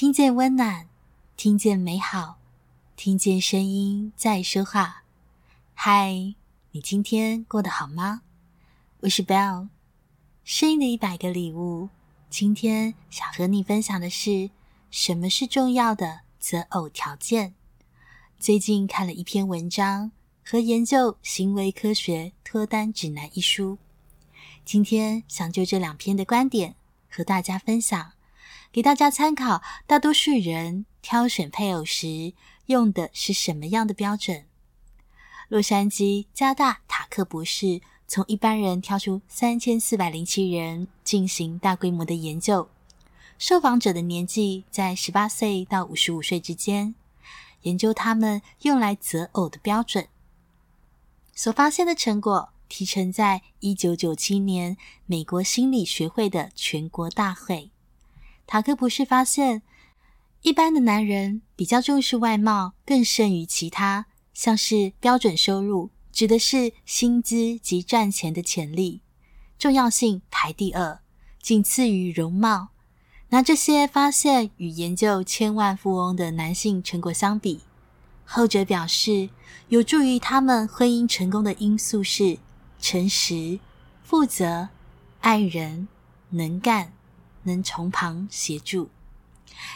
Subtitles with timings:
[0.00, 0.88] 听见温暖，
[1.36, 2.38] 听见美好，
[2.96, 5.02] 听见声音在说话。
[5.74, 6.34] 嗨，
[6.70, 8.22] 你今天过得好吗？
[9.00, 9.68] 我是 Bell，
[10.42, 11.90] 声音的一百个礼物。
[12.30, 14.48] 今天想和你分享的是
[14.90, 17.52] 什么是重要的择偶条件。
[18.38, 20.12] 最近看了一篇文章
[20.42, 23.76] 和研究行为科学脱单指南一书，
[24.64, 26.74] 今天想就这两篇的观点
[27.10, 28.12] 和大家分享，
[28.72, 29.62] 给大家参考。
[29.86, 32.34] 大多数人挑选配偶时
[32.66, 34.46] 用的是什么样的标准？
[35.48, 42.68] 洛杉矶加大塔克博士从一般人挑出三千四百零七人进行大规模的研究，
[43.38, 46.94] 受访者的年纪在十八岁到五十五岁之间，
[47.62, 50.06] 研究他们用来择偶的标准。
[51.34, 54.76] 所发现的成果提呈在一九九七年
[55.06, 57.70] 美国心理学会的全国大会。
[58.50, 59.62] 塔克博士发现，
[60.42, 64.06] 一般的男人比较重视外貌，更胜于其他。
[64.34, 69.02] 像是标准收入，指的是薪资及赚钱的潜力，
[69.56, 70.98] 重要性排第二，
[71.40, 72.70] 仅次于容貌。
[73.28, 77.60] 拿这些发现与研究千万富翁的男性成果相比，
[78.24, 79.30] 后者表示
[79.68, 82.38] 有助于他们婚姻成功的因素是
[82.80, 83.60] 诚实、
[84.02, 84.70] 负责、
[85.20, 85.86] 爱人、
[86.30, 86.92] 能干、
[87.44, 88.88] 能从旁协助。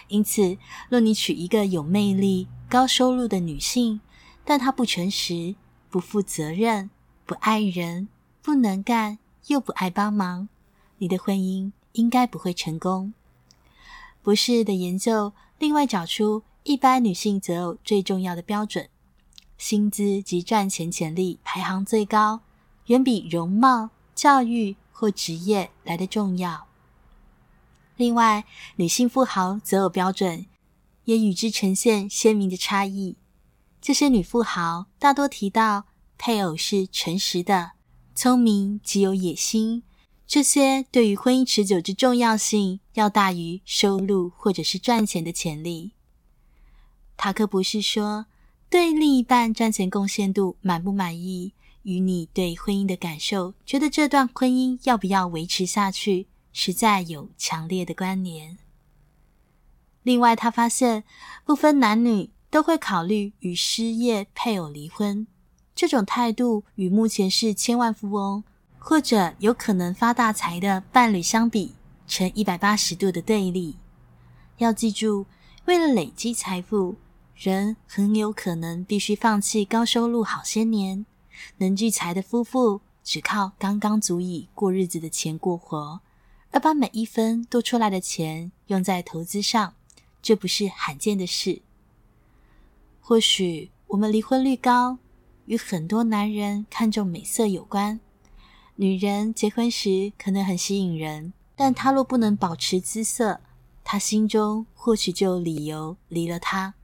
[0.09, 0.57] 因此，
[0.89, 4.01] 若你娶一个有魅力、高收入的女性，
[4.45, 5.57] 但她不诚实、
[5.91, 6.91] 不负责任、
[7.27, 8.09] 不爱人、
[8.41, 10.49] 不能干，又不爱帮忙，
[10.99, 13.13] 你的婚姻应该不会成功。
[14.23, 18.89] 博士的研究另外找出一般女性择偶最重要的标准，
[19.59, 22.41] 薪资及赚钱潜力排行最高，
[22.87, 26.67] 远比容貌、教育或职业来的重要。
[27.97, 28.45] 另外，
[28.77, 30.47] 女性富豪择偶标准
[31.05, 33.17] 也与之呈现鲜明的差异。
[33.81, 35.85] 这些女富豪大多提到
[36.19, 37.73] 配偶是诚实的、
[38.15, 39.83] 聪明、极有野心，
[40.27, 45.93] 这些对于婚姻持久之重要性要大于收入或者是赚钱的潜力。
[47.17, 48.27] 塔克博士说
[48.69, 58.57] ：“对另一半赚钱贡献度满不满意，与你对婚姻的感受，觉得这段婚姻要不要维持下去，实在有强烈的关联。”
[60.03, 61.05] 另外，他发现
[61.45, 62.31] 不分男女。
[62.55, 65.27] 都会考虑与失业配偶离婚，
[65.75, 68.45] 这种态度与目前是千万富翁
[68.79, 71.75] 或者有可能发大财的伴侣相比，
[72.07, 73.75] 呈一百八十度的对立。
[74.59, 75.27] 要记住，
[75.65, 76.95] 为了累积财富，
[77.35, 81.05] 人很有可能必须放弃高收入好些年。
[81.57, 86.01] 能聚财的夫妇只靠刚刚足以过日子的钱过活，
[86.55, 89.75] 而把每一分多出来的钱用在投资上，
[90.23, 91.63] 这不是罕见的事。
[93.01, 94.99] 或许我们离婚率高，
[95.47, 97.99] 与很多男人看重美色有关。
[98.77, 103.41] 女人结婚时可能很吸引人，但她若不能保持姿色，
[103.83, 106.75] 她心中或许就有理由离了她。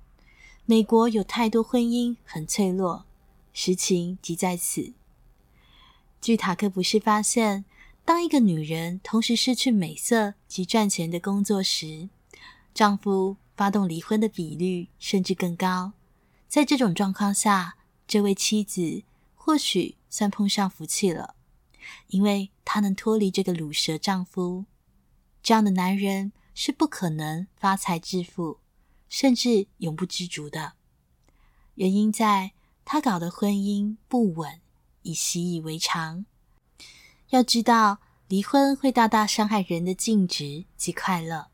[0.67, 3.05] 美国有太多婚姻很脆弱，
[3.53, 4.93] 实情即在此。
[6.21, 7.65] 据塔克博士发现，
[8.11, 12.09] 当一个女人同时失去美色及赚钱的工作时，
[12.75, 15.93] 丈夫发动离婚的比率甚至更高。
[16.49, 17.77] 在这种状况下，
[18.09, 19.05] 这位妻子
[19.37, 21.37] 或许算碰上福气了，
[22.09, 24.65] 因为她能脱离这个卤蛇丈夫。
[25.41, 28.59] 这样的男人是不可能发财致富，
[29.09, 30.73] 甚至永不知足的。
[31.77, 32.51] 原因在
[32.85, 34.61] 他搞的婚姻不稳，
[35.03, 36.27] 已习以为常。
[37.31, 37.99] 要知道，
[38.29, 41.49] 离婚会大大伤害人的净值及快乐。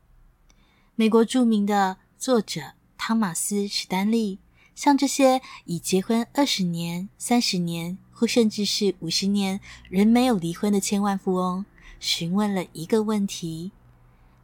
[0.95, 4.39] 美国著名的作者汤马斯·史丹利。
[4.73, 11.65] 像这些已结婚二十年、三十年，或甚至是五十年仍没有离婚的千万富翁，
[11.99, 13.71] 询问了一个问题：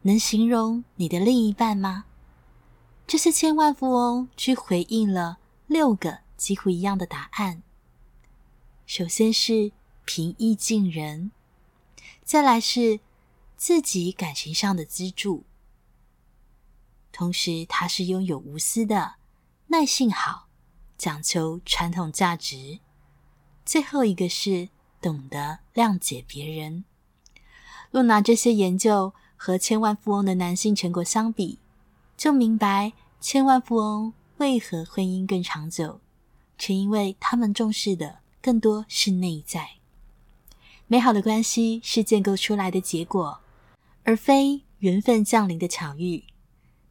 [0.02, 2.06] 能形容你的另一半吗？
[3.06, 5.38] 这些千万富翁却回应了
[5.68, 7.62] 六个几乎一样的答案。
[8.86, 9.70] 首先是
[10.04, 11.30] 平易近人，
[12.24, 13.00] 再来是
[13.56, 15.44] 自己感情上的支柱，
[17.10, 19.14] 同时他是拥有无私的。
[19.68, 20.48] 耐性好，
[20.98, 22.80] 讲求传统价值。
[23.64, 24.68] 最后一个是
[25.00, 26.84] 懂得谅解别人。
[27.90, 31.58] 若拿这些研究和千万富翁的男性成果相比，
[32.16, 36.00] 就明白千万富翁为何婚姻更长久，
[36.58, 39.78] 全因为他们重视的更多是内在。
[40.94, 43.40] 美好的关系是建构出来的结果，
[44.04, 46.22] 而非缘分降临的巧遇。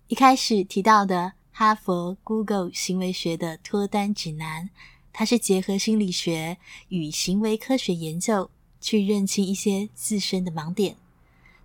[0.09, 4.69] 一开始提到的哈佛 Google 行为学的脱单指南，
[5.13, 6.57] 它是结合心理学
[6.89, 8.51] 与行为科学研究，
[8.81, 10.97] 去认清一些自身的盲点，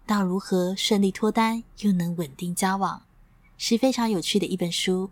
[0.06, 3.02] 到如何顺利脱单又能稳定交往，
[3.56, 5.10] 是非常有趣的一本书。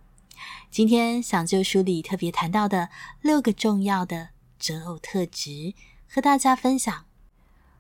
[0.71, 2.89] 今天想就书里特别谈到的
[3.21, 4.29] 六个重要的
[4.61, 5.75] 择偶特质，
[6.09, 7.06] 和大家分享。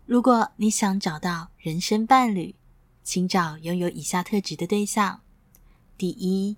[0.07, 2.55] 如果你想找到人生伴侣，
[3.03, 5.21] 请找拥有以下特质的对象：
[5.99, 6.57] 第一，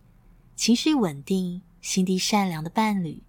[0.55, 3.23] 情绪稳定、心地善良的伴侣。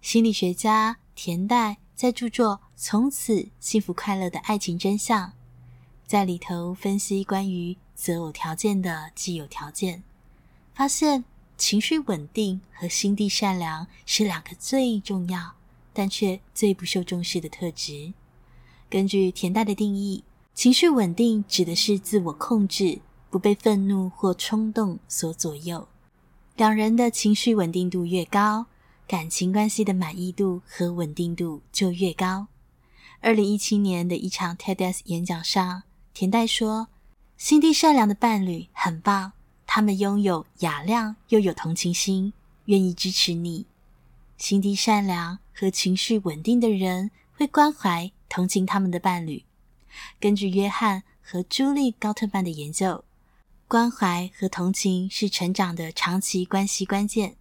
[0.00, 5.30] 心理学家田代在著作《从此幸福快乐的爱情真相》
[6.06, 10.04] 在里头分析关于择偶条件的既有条件，
[10.72, 11.24] 发现
[11.58, 15.56] 情绪稳定和心地善良是两个最重要
[15.92, 18.12] 但却最不受重视的特质。
[18.88, 20.24] 根据田代的定义。
[20.54, 25.88] 情绪稳定指的是自我控制，不被愤怒或冲动所左右。
[26.56, 28.66] 两人的情绪稳定度越高，
[29.08, 32.46] 感情关系的满意度和稳定度就越高。
[33.20, 35.82] 二零一七年的一场 TEDx 演讲上，
[36.12, 36.86] 田代说
[37.36, 39.32] ：“心地善良的伴侣很棒，
[39.66, 42.32] 他们拥有雅量又有同情心，
[42.66, 43.66] 愿意支持你。
[44.38, 49.44] 心地善良和情绪稳定的人会关怀、同情他们的伴侣。”
[50.18, 53.04] 根据约翰和朱莉·高特曼的研究，
[53.68, 57.36] 关怀和同情是成长的长期关系关键。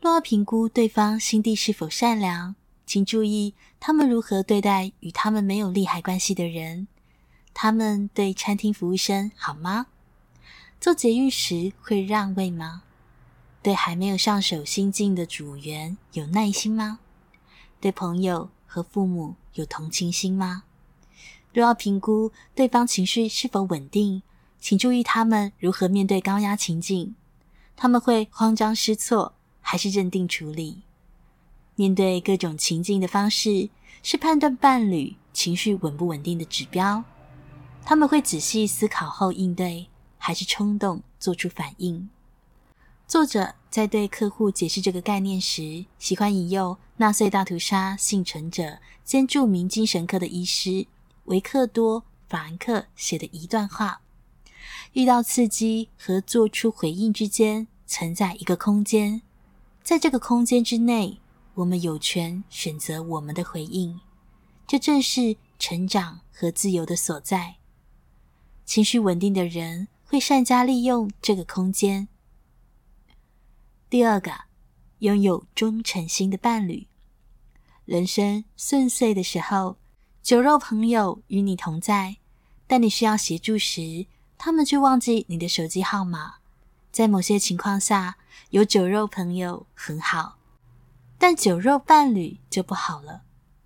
[0.00, 2.56] 若要评估对方心地是否善良，
[2.86, 6.88] 请注意他们如何对待与他们没有利害关系的人。
[7.52, 9.88] 他们对餐厅服务生好吗？
[10.80, 12.84] 坐捷运时会让位吗？
[13.62, 17.00] 对还没有上手新进的组员有耐心吗？
[17.78, 20.62] 对朋友和父母有同情心吗？
[21.52, 24.22] 若要评估对方情绪是否稳定，
[24.60, 27.16] 请注意他们如何面对高压情境。
[27.74, 30.82] 他们会慌张失措，还是镇定处理？
[31.74, 33.70] 面对各种情境的方式，
[34.04, 37.02] 是判断伴侣情绪稳不稳定的指标。
[37.84, 42.08] 他们会仔细思考后应对，还是冲动做出反应？
[43.08, 50.86] 作者在对客户解释这个概念时，喜欢引用纳粹大屠杀幸存者兼著名精神科的医师。
[51.24, 54.02] 维克多·法兰克写的一段话：
[54.92, 59.22] 遇到刺激和做出回应之间存在一个空间，
[59.82, 61.18] 在这个空间之内，
[61.54, 63.98] 我们有权选择我们的回应。
[64.66, 67.56] 这正是成长和自由的所在。
[68.66, 72.08] 情绪稳定的人会善加利用这个空间。
[73.88, 74.32] 第二个，
[74.98, 76.88] 拥有忠诚心的伴侣。
[77.90, 79.76] 人生顺遂的时候，
[80.22, 82.18] 酒肉朋友与你同在，
[82.68, 84.06] 但你需要协助时，
[84.38, 86.34] 他们却忘记你的手机号码。
[86.92, 88.16] 在某些情况下，
[88.50, 90.38] 有酒肉朋友很好，
[91.18, 93.22] 但酒肉伴侣就不好了。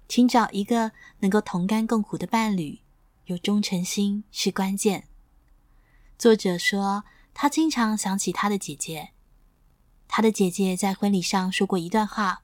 [0.08, 2.80] 请找一个能够同甘共苦的伴侣，
[3.26, 5.06] 有忠诚心是关键。
[6.16, 7.04] 作者说，
[7.34, 9.10] 他经常想起他的姐姐，
[10.08, 12.40] 他的姐姐在婚礼上说过一段话，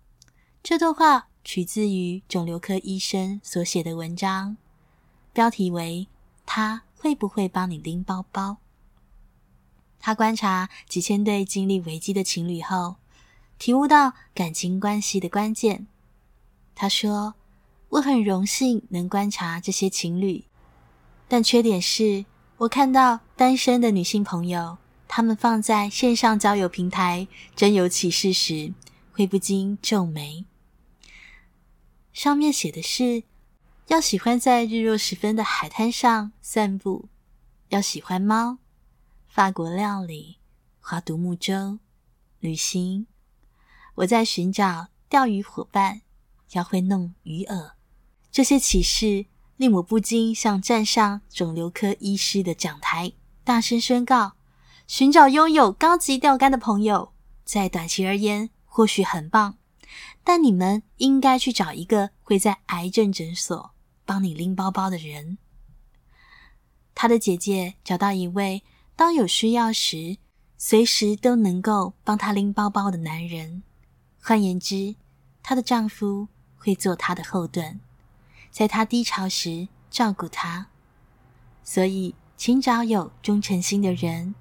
[0.62, 1.28] 这段话。
[1.52, 4.56] 取自于肿瘤科医生所写的文章，
[5.32, 6.06] 标题为
[6.46, 8.58] “他会不会帮你拎包包？”
[9.98, 12.94] 他观察几千对经历危机的情侣后，
[13.58, 15.88] 体悟到感情关系的关键。
[16.76, 17.34] 他说
[17.90, 20.44] ：“我很荣幸能观察这些情侣，
[21.26, 22.24] 但缺点是
[22.58, 24.78] 我看到单身的女性朋友，
[25.08, 27.26] 她们放在线上交友平台
[27.56, 28.72] 征友启事时，
[29.10, 30.44] 会不禁皱眉。”
[32.12, 33.24] 上面写的是，
[33.86, 37.08] 要喜欢在日落时分的海滩上散步，
[37.68, 38.58] 要喜欢猫、
[39.28, 40.38] 法国料理、
[40.80, 41.78] 划独木舟、
[42.40, 43.06] 旅行。
[43.96, 46.02] 我在寻找钓鱼伙伴，
[46.52, 47.72] 要会弄鱼饵。
[48.32, 49.26] 这些启示
[49.56, 53.12] 令我不禁向站上肿瘤科医师的讲台，
[53.44, 54.32] 大声宣告：
[54.86, 57.12] 寻找拥有高级钓竿的朋友，
[57.44, 59.56] 在短期而言或许很棒。
[60.22, 63.70] 但你们应该去找一个会在癌症诊所
[64.04, 65.38] 帮你拎包包的人。
[66.94, 68.62] 他的姐姐找到一位
[68.94, 70.18] 当有需要时
[70.58, 73.62] 随时都能够帮他拎包包的男人。
[74.22, 74.96] 换言之，
[75.42, 77.80] 她的丈夫会做她的后盾，
[78.50, 80.66] 在她低潮时照顾她。
[81.64, 84.34] 所以，请找有忠诚心的人，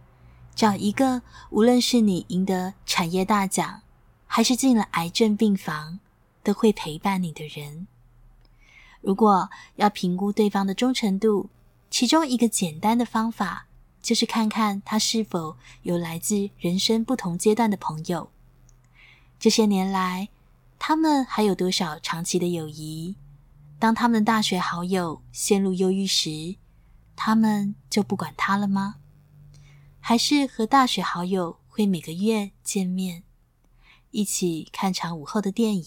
[0.53, 3.83] 找一个无论是你赢得产业大奖。
[4.31, 5.99] 还是进了癌症病房，
[6.43, 7.87] 都会陪伴你的人。
[9.01, 11.49] 如果要评估对方的忠诚度，
[11.89, 13.65] 其中一个简单的方法
[14.03, 18.29] 就是看看他是否有来自人生不同阶段的朋友。
[19.39, 20.29] 这些年来，
[20.77, 23.15] 他们还有多少长期的友谊？
[23.79, 26.55] 当他们的大学好友陷入忧郁时，
[27.15, 28.97] 他们就不管他了吗？
[29.99, 33.23] 还是和大学好友会每个月见面，
[34.11, 35.85] 一起看场午后的电影？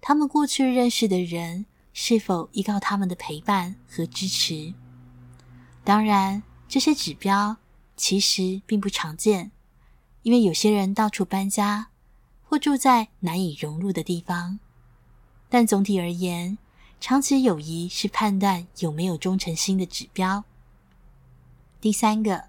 [0.00, 4.74] 他们过去认识的人是否依靠他们的陪伴和支持？
[5.82, 7.56] 当然，这些指标
[7.96, 9.50] 其实并不常见，
[10.22, 11.88] 因为有些人到处搬家，
[12.42, 14.60] 或住在难以融入的地方。
[15.48, 16.58] 但总体而言，
[17.00, 20.44] 长期友谊是判断有没有忠诚心的指标。
[21.80, 22.44] 第三个，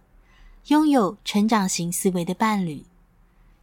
[0.68, 2.86] 拥有成长型思维的伴侣。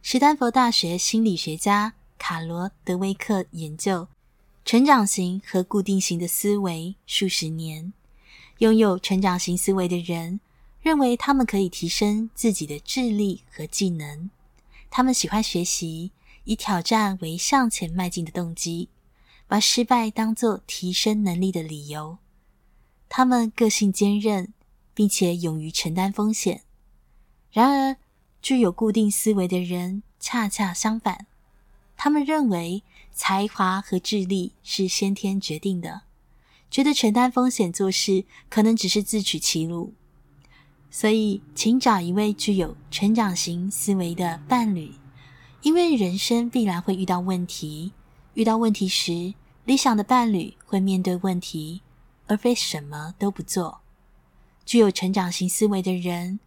[0.05, 4.09] 史丹佛大学心理学家卡罗德威克研究
[4.65, 7.93] 成长型和固定型的思维数十年。
[8.57, 10.41] 拥有成长型思维的人
[10.81, 14.29] 认为他们可以提升自己的智力和技能。
[14.91, 16.11] 他们喜欢学习，
[16.43, 18.89] 以挑战为向前迈进的动机，
[19.47, 22.17] 把失败当作提升能力的理由。
[23.07, 24.53] 他们个性坚韧，
[24.93, 26.63] 并且勇于承担风险。
[27.53, 27.95] 然而，
[28.43, 31.27] 具有固定思维的人恰恰相反，
[31.95, 32.83] 他们认为
[33.13, 36.01] 才华和智力是先天决定的。
[36.69, 39.93] 觉得承担风险做事可能只是自取其辱，
[40.91, 44.91] 所以请找一位具有成长型思维的伴侣，
[45.61, 47.93] 因为人生必然会遇到问题。
[48.33, 51.81] 遇到问题时，理想的伴侣会面对问题，
[52.27, 53.79] 而非什么都不做。
[54.65, 56.41] 具有成长型思维的人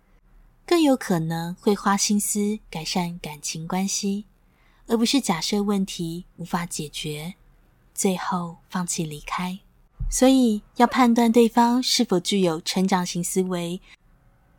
[0.67, 4.27] 更有可能会花心思改善感情关系，
[4.89, 7.35] 而不是假设问题无法解决，
[7.95, 9.61] 最后放弃离开。
[10.11, 13.81] 所以，要判断对方是否具有成长型思维，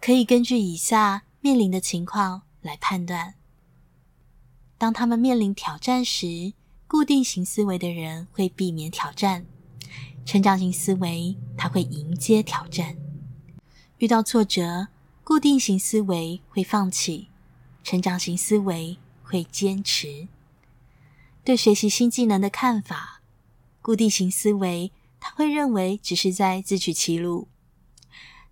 [0.02, 3.34] 可以根据以下面临的情况来判断。
[4.78, 6.54] 当他们面临挑战时，
[6.88, 9.44] 固定型思维的人会避免挑战；
[10.26, 12.96] 成长型思维，他会迎接挑战。
[13.98, 14.88] 遇到挫折，
[15.28, 17.28] 固定型思维会放弃，
[17.84, 20.30] 成长型思维会坚持。
[21.44, 23.20] 对学习新技能的看法，
[23.82, 24.94] 固定型思维。
[25.20, 27.50] 他会认为只是在自取其辱，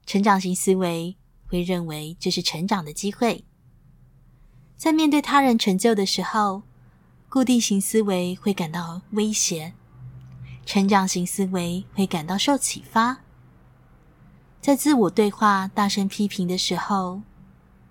[0.06, 1.16] 成长型思维
[1.48, 3.46] 会认为这是成长的机会。
[4.76, 6.64] 在面对他人成就的时候，
[7.30, 9.74] 固定型思维会感到威胁，
[10.66, 13.25] 成长型思维会感到受启发。
[14.66, 17.22] 在自我对话大声批评的时候，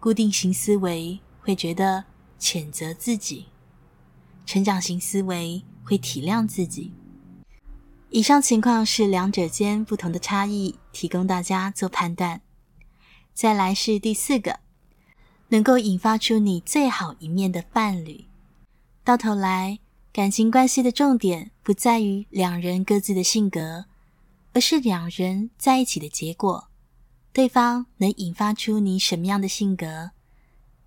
[0.00, 2.02] 固定型思维会觉得
[2.40, 3.46] 谴责自己，
[4.44, 6.92] 成长型思维会体谅自己。
[8.10, 12.40] 以上情况是两者间不同的差异，提供大家做判断。
[13.32, 14.58] 再来是第四个，
[15.50, 18.24] 能够引发出你最好一面的伴侣。
[19.04, 19.78] 到头来，
[20.12, 23.84] 感情关系的重点不在于两人各自的性格，
[24.54, 26.68] 而是两人在一起的结果。
[27.32, 30.12] 对方能引发出你什么样的性格？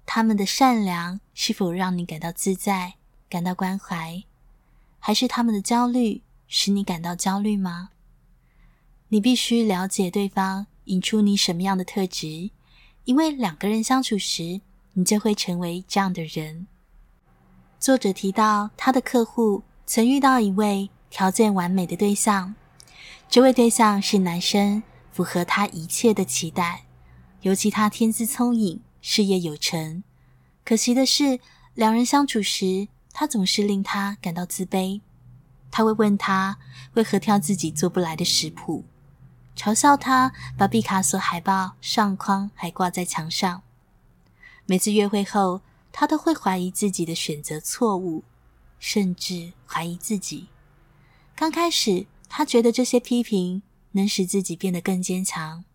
[0.05, 2.93] 他们的善良是否让你感到自在、
[3.29, 4.23] 感到关怀，
[4.99, 6.23] 还是他们的焦虑？
[6.47, 7.89] 使你感到焦虑吗？
[9.09, 12.51] 你必须了解对方引出你什么样的特质，
[13.03, 14.61] 因为两个人相处时，
[14.93, 16.67] 你就会成为这样的人。
[17.77, 22.55] 作者提到，他的客户曾遇到一位条件完美的对象，
[23.29, 24.81] 这位对象是男生，
[25.11, 26.85] 符合他一切的期待，
[27.41, 30.01] 尤其他天资聪颖，事业有成。
[30.63, 31.39] 可惜的是，
[31.73, 35.01] 两人相处时，他总是令他感到自卑。
[35.69, 36.57] 他会问他
[36.93, 38.85] 为何挑自己做不来的食谱，
[39.57, 43.61] 嘲笑他把毕卡索海报上框还挂在墙上。
[44.65, 48.23] 每次约会后，他都会怀疑自己的选择错误，
[48.79, 50.47] 甚至怀疑自己。
[51.35, 55.65] 刚开始，他觉得这些批评能使自己变得更坚强。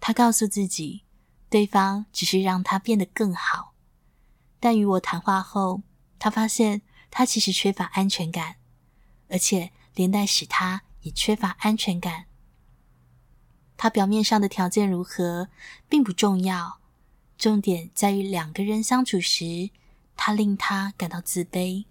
[0.00, 1.04] 他告诉自己，
[1.48, 3.74] 对方只是让他变得更好。
[4.60, 5.82] 但与我谈话后，
[6.18, 8.56] 他发现他其实缺乏安全感。
[9.28, 12.26] 而且连带使他也缺乏安全感。
[13.76, 15.48] 他表面上的条件如何
[15.88, 16.78] 并不重要，
[17.36, 19.70] 重点在于两个人相处时，
[20.14, 21.86] 他令他感到自卑，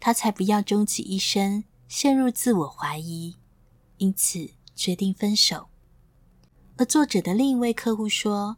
[0.00, 3.36] 他才不要终其一生陷入自我怀疑，
[3.98, 5.68] 因此决定分手。
[6.76, 8.56] 而作者的另一位客户说，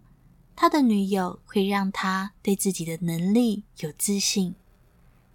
[0.55, 4.55] 他的女友会让他对自己的能力有自信，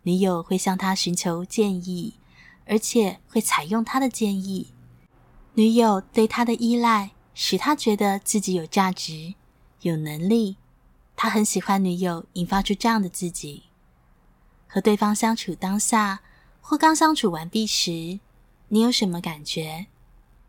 [0.04, 2.16] 女友会向他寻求建议。
[2.68, 4.72] 而且会采用他的建议。
[5.56, 9.34] 女友对他的依赖使他觉得自己有价值，
[9.82, 10.56] 有能力，
[11.18, 13.64] 他很喜欢女友引发出这样的自己。
[14.68, 16.22] 和对方相处当下，
[16.62, 18.20] 或刚相处完毕时，
[18.70, 19.88] 你有什么感觉？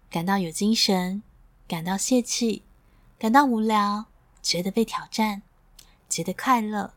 [0.09, 1.23] 感到有精神，
[1.66, 2.62] 感到泄气，
[3.19, 4.04] 感到无聊，
[4.42, 5.42] 觉得被挑战，
[6.09, 6.92] 觉得快乐，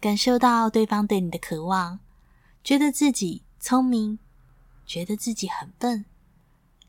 [0.00, 1.98] 感受到对方对你的渴望，
[2.62, 4.18] 觉得自己聪明，
[4.86, 6.04] 觉得自己很笨，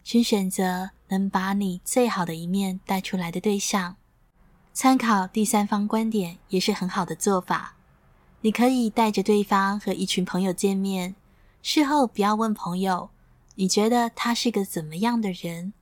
[0.03, 3.97] 请选择能把你最好的一面带出来的对象。
[4.71, 7.75] 参考第三方观点也是很好的做法。
[8.41, 11.15] 你可以带着对方和一群朋友见面，
[11.61, 13.09] 事后不要问朋友。
[13.55, 15.73] 你觉得他是个怎么样的人？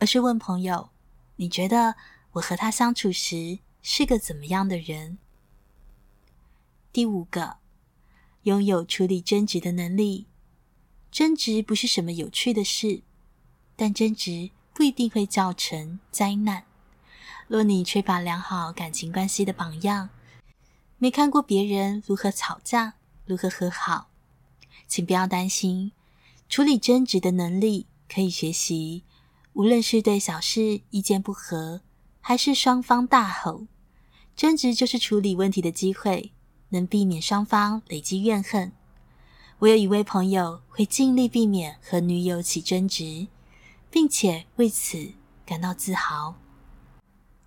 [0.00, 0.90] 而是问朋友
[1.36, 1.94] ：“你觉得
[2.32, 5.18] 我和他相处时是个怎么样的人？”
[6.92, 7.58] 第五个，
[8.42, 10.26] 拥有处理争执的能力。
[11.12, 13.02] 争执不是什么有趣的事，
[13.76, 16.64] 但争执不一定会造成灾难。
[17.46, 20.10] 若你缺乏良好感情关系的榜样，
[20.98, 22.94] 没看过别人如何吵架，
[23.24, 24.09] 如何和好，
[24.90, 25.92] 请不要担心。
[26.48, 29.04] 处理争执的能力可以学习，
[29.52, 31.80] 无论是对小事意见不合，
[32.20, 33.68] 还是双方大吼，
[34.34, 36.32] 争执就是处理问题的机会，
[36.70, 38.72] 能避免双方累积怨恨。
[39.60, 43.28] 我有一位朋友会尽力避免和女友起争执，
[43.90, 45.12] 并且为此
[45.46, 46.34] 感到自豪。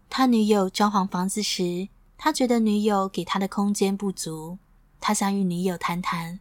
[0.10, 4.60] 他女友装潢房子时，他觉得女友给他的空间不足，
[5.02, 6.40] 他想与女友谈谈，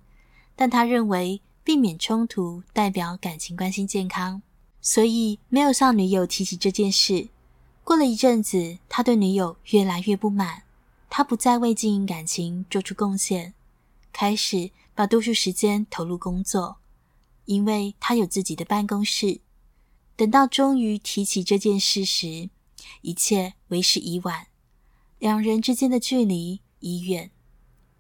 [0.57, 1.41] 但他认为。
[1.65, 4.43] 避免冲突代表感情关系健康，
[4.81, 7.29] 所以没有向女友提起这件事。
[7.85, 10.65] 过了一阵子，他对女友越来越不满，
[11.09, 13.55] 他不再为经营感情做出贡献，
[14.13, 16.79] 开始把多数时间投入工作，
[17.45, 19.41] 因为他有自己的办公室。
[20.17, 22.51] 等到终于提起这件事时，
[23.03, 24.49] 一切为时已晚，
[25.21, 27.31] 两人之间的距离已远，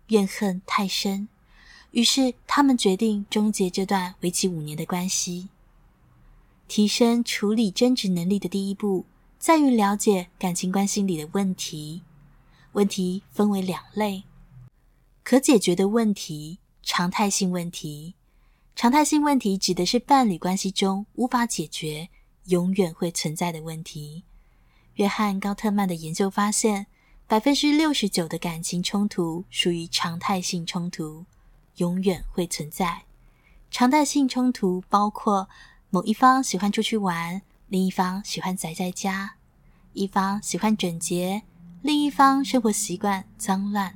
[0.09, 1.28] 怨恨太深。
[1.92, 5.48] 于是，他们决定终结这段为期五年的关系。
[6.66, 9.05] 提升处理争执能力的第一步，
[9.38, 12.02] 在于了解感情关系里的问题。
[12.72, 14.24] 问题分为两类：
[15.22, 18.14] 可解决的问题、常态性问题。
[18.74, 22.09] 常态性问题指的是伴侣关系中无法解决、
[22.46, 24.24] 永远会存在的问题。
[24.94, 26.87] 约翰·高特曼的研究发现，
[27.26, 31.26] 百分之六十九的感情冲突属于常态性冲突。
[31.76, 33.02] 永远会存在。
[33.70, 35.48] 常态性冲突包括
[35.90, 39.37] 某一方喜欢出去玩，另一方喜欢宅在家；
[39.92, 41.42] 一方喜欢整洁，
[41.80, 43.92] 另一方生活习惯脏乱；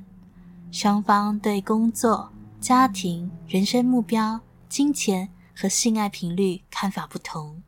[0.71, 7.61] 双方对工作、家庭、人生目标、金钱和性爱频率看法不同。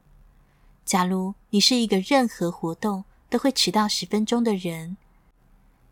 [0.84, 4.98] 假如你是一个任何活动都会迟到十分钟的人，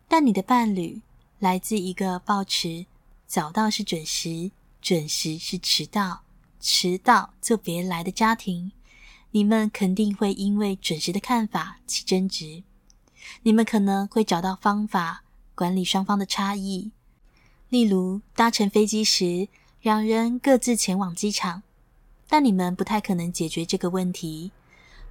[0.08, 1.02] 但你的伴侣
[1.38, 2.88] 来自一个抱持。
[3.28, 6.22] 早到是准时，准时是迟到，
[6.62, 8.72] 迟到就别来的家庭，
[9.32, 12.64] 你们肯定会因为准时的看法起争执。
[13.44, 16.92] 你们可能会找到方法管理双方的差异，
[17.68, 19.50] 例如搭乘飞机时，
[19.82, 21.64] 两人各自前往机场，
[22.30, 24.52] 但你们不太可能解决这个问题。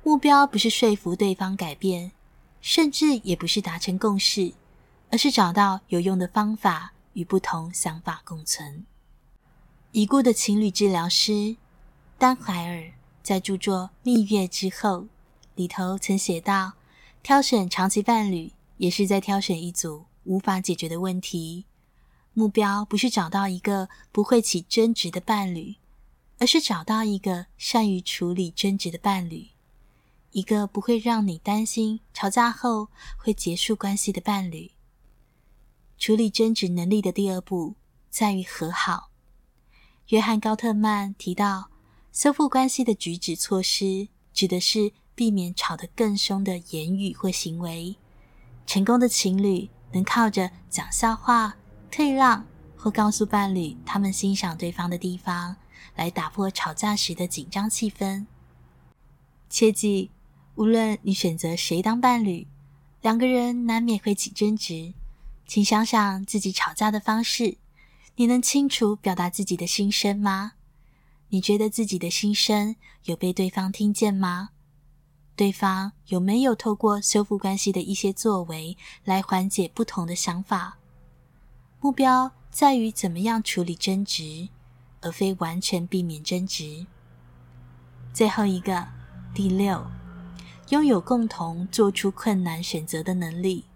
[0.03, 2.13] 目标不是说服对方改变，
[2.63, 4.55] 甚至也不是达成共识，
[5.11, 6.95] 而是找到有用的方法。
[7.17, 8.85] 与不同想法共存。
[9.93, 11.57] 已故的情侣治疗师
[12.19, 15.01] 丹怀尔在著作《蜜月之后》
[15.55, 16.75] 里头曾写道
[17.25, 21.65] ：“挑选长期伴侣，也是在挑选一组无法解决的问题。
[22.35, 25.77] 目标不是找到一个不会起争执的伴侣，
[26.39, 29.49] 而是找到一个善于处理争执的伴侣，
[30.33, 34.73] 一个不会让你担心吵架后会结束关系的伴侣。”
[35.99, 37.75] 处理争执能力的第二步
[38.11, 39.11] 在于和好。
[40.09, 41.71] 约翰·高特曼提到，
[42.13, 47.97] 修复关系的举止措施，指的是避免吵得更凶的言语或行为。
[48.67, 51.57] 成功的情侣能靠着讲笑话、
[51.91, 55.57] 退让或告诉伴侣他们欣赏对方的地方，
[55.95, 58.27] 来打破吵架时的紧张气氛。
[59.49, 60.11] 切记，
[60.55, 62.47] 无论你选择谁当伴侣，
[63.03, 64.95] 两个人难免会起争执。
[65.47, 67.59] 请想想自己吵架的方式，
[68.17, 70.53] 你能清楚表达自己的心声吗？
[71.29, 74.51] 你觉得自己的心声有被对方听见吗？
[75.37, 80.79] 对方有没有透过修复关系的一些作为来缓解不同的想法？
[81.81, 84.49] 目标在于怎么样处理争执，
[85.03, 86.87] 而非完全避免争执。
[88.13, 88.89] 最后一个，
[89.35, 89.87] 第六，
[90.71, 93.67] 拥有共同做出困难选择的能力。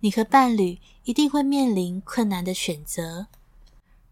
[0.00, 3.26] 你和伴侣一定会面临困难的选择。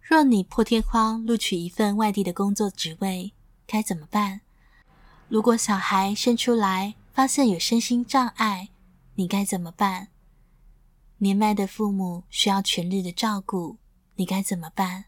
[0.00, 3.32] 若你破天荒录取一份外地的工作职位，
[3.66, 4.40] 该怎么办？
[5.28, 8.68] 如果小孩生出来发现有身心障碍，
[9.14, 10.08] 你该怎么办？
[11.18, 13.78] 年迈的父母需要全日的照顾，
[14.16, 15.06] 你该怎么办？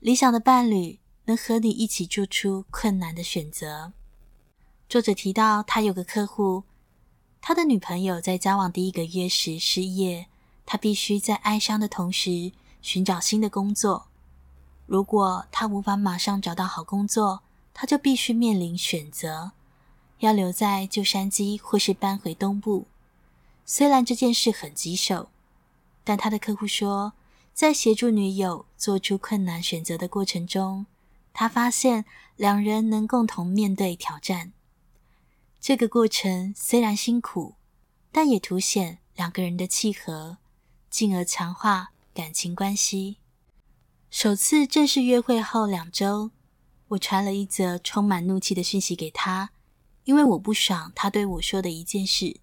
[0.00, 3.92] 理想的伴侣能和你一起做出困难的选择。
[4.88, 6.64] 作者提到，他有个客户，
[7.46, 10.28] 他的女朋友在交往第一个月时失业，
[10.64, 14.06] 他必须在哀伤的同时寻找新的工作。
[14.86, 17.42] 如果他无法马上找到好工作，
[17.74, 19.52] 他就必须面临选择：
[20.20, 22.86] 要留在旧山鸡，或是搬回东部。
[23.66, 25.28] 虽然这件事很棘手，
[26.02, 27.12] 但他的客户说，
[27.52, 30.86] 在协助女友做出困难选择的过程中，
[31.34, 34.52] 他发现两人能共同面对挑战。
[35.66, 37.54] 这个过程虽然辛苦，
[38.12, 40.36] 但也凸显两个人的契合，
[40.90, 43.16] 进而强化感情关系。
[44.10, 46.32] 首次正式约会后两周，
[46.88, 49.52] 我传了一则充满怒气的讯息给他，
[50.04, 52.40] 因为我不爽他对我说的一件事。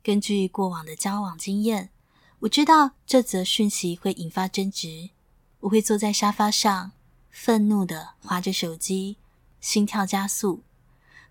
[0.00, 1.90] 根据过往的交往经验，
[2.38, 5.10] 我知道这则讯息会引发争执。
[5.58, 6.92] 我会坐在沙发上，
[7.32, 9.16] 愤怒地滑着手机，
[9.60, 10.62] 心跳加速。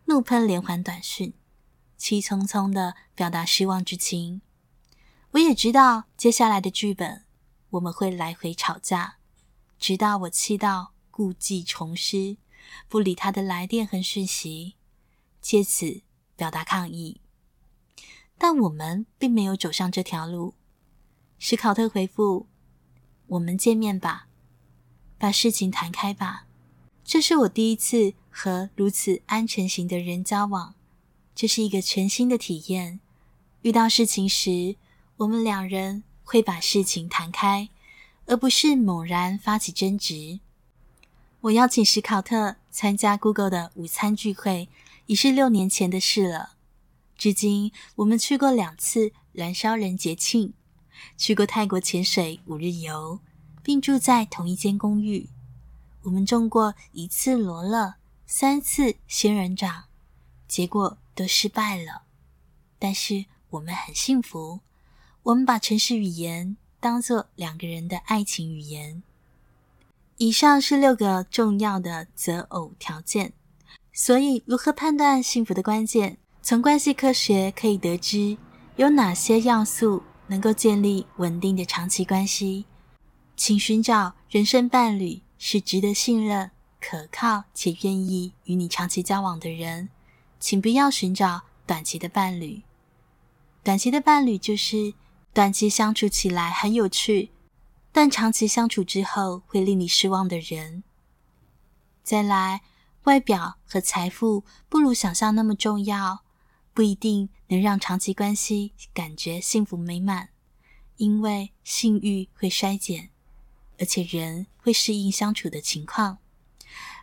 [0.10, 1.34] 怒喷连环短讯，
[1.98, 4.42] 气冲冲地表达失望之情。
[5.32, 7.26] 我也知道接下来的剧本，
[7.72, 9.18] 我们会来回吵架，
[9.78, 12.38] 直到我气到故技重施，
[12.88, 14.76] 不理他的来电和讯息，
[15.42, 16.04] 借此
[16.38, 17.20] 表达抗议。
[18.38, 20.54] 但我们并没有走上这条路。
[21.38, 22.48] 史考特回复
[23.28, 24.30] ：“我们见面吧，
[25.18, 26.46] 把事情谈开吧。”
[27.04, 28.14] 这是我第一次。
[28.40, 30.76] 和如此安全型的人交往，
[31.34, 33.00] 这是一个全新的体验。
[33.64, 34.76] 遇到事情时，
[35.18, 37.70] 我们两人会把事情谈开，
[38.28, 40.40] 而不是猛然发起争执。
[41.42, 44.70] 我邀请史考特参加 Google 的午餐聚会，
[45.08, 46.52] 已是六年前的事了。
[47.18, 50.54] 至今，我们去过两次燃烧人节庆，
[51.18, 53.20] 去过泰国潜水五日游，
[53.64, 55.28] 并住在同一间公寓。
[56.04, 57.96] 我们种过一次罗勒。
[58.30, 59.86] 三次仙人掌，
[60.50, 62.04] 结果都失败了。
[62.78, 64.60] 但是我们很幸福，
[65.24, 69.02] 我们把城市语言当做两个人的爱情语言。
[70.18, 73.32] 以上是六个重要的择偶条件。
[73.94, 76.18] 所以，如何判断幸福的关键？
[76.42, 78.38] 从关系科学可以得知，
[78.76, 82.66] 有哪些要素能够建立稳定的长期关系。
[83.38, 86.52] 请寻找人生伴侣，是值得信任。
[86.80, 89.90] 可靠且愿意与你长期交往的人，
[90.40, 92.64] 请不要寻找短期的伴侣。
[93.64, 94.94] 短期的伴侣就是
[95.34, 97.32] 短期相处起来很有趣，
[97.92, 100.84] 但长期相处之后会令你失望的人。
[102.04, 102.62] 再来，
[103.04, 106.24] 外表和财富不如想象那么重要，
[106.74, 110.30] 不一定能让长期关系感觉幸福美满，
[110.98, 113.10] 因为性欲会衰减，
[113.80, 116.20] 而且人会适应相处的情况。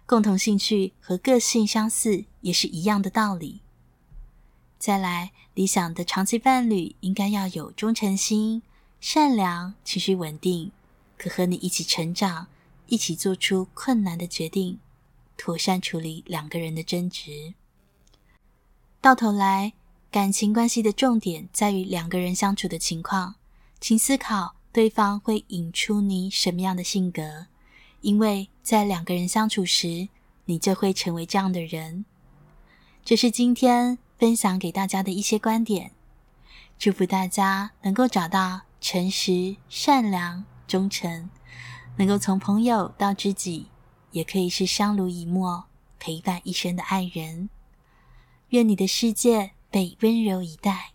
[0.07, 3.61] 共同兴趣和个性相似也是一样的道理。
[4.79, 8.63] 再来，理想的长期伴侣应该要有忠诚心、
[9.01, 10.73] 善良、情绪稳定，
[11.17, 12.49] 可和你一起成长，
[12.87, 14.79] 一起做出困难的决定，
[15.39, 17.55] 妥善处理两个人的争执。
[19.01, 19.73] 到头来，
[20.11, 23.37] 感情关系的重点在于两个人相处的情况，
[23.81, 27.47] 请思考对方会引出你什么样的性格。
[28.03, 30.09] 因为在两个人相处时，
[30.47, 32.07] 你就会成为这样的人。
[33.05, 35.91] 这是今天分享给大家的一些观点。
[36.79, 41.29] 祝福大家能够找到诚实、善良、忠诚，
[41.99, 43.67] 能够从朋友到知己，
[44.13, 45.67] 也可以是相濡以沫、
[46.01, 47.51] 陪伴一生的爱人。
[48.49, 50.93] 愿你的世界被温柔以待，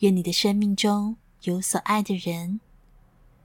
[0.00, 2.58] 愿你的生命中有所爱的人，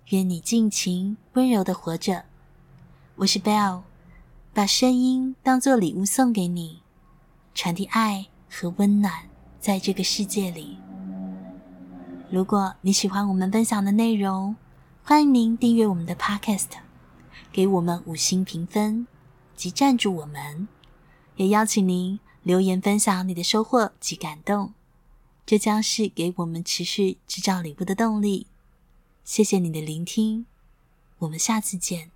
[0.09, 2.25] 愿你尽情温柔的活着。
[3.17, 3.83] 我是 Bell，
[4.53, 6.81] 把声音当作礼物送给你，
[7.53, 10.77] 传递爱和温暖在这个世界里。
[12.29, 14.57] 如果你喜欢我们分享的内容，
[15.01, 16.67] 欢迎您订阅我们的 Podcast，
[17.53, 19.07] 给我们五星评分
[19.55, 20.67] 及赞助我们。
[21.37, 24.73] 也邀请您留言分享你的收获及感动，
[25.45, 28.47] 这将是给我们持续制造礼物的动力。
[29.23, 30.45] 谢谢你的聆听，
[31.19, 32.14] 我们下次见。